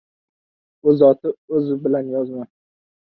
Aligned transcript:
O‘z 0.93 1.03
oti 1.07 1.33
o‘zi 1.57 1.75
bilan 1.83 2.09
yozma. 2.15 2.47